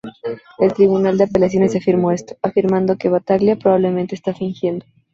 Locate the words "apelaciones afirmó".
1.25-2.11